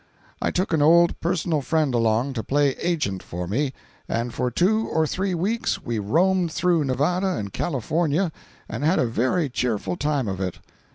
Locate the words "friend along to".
1.61-2.43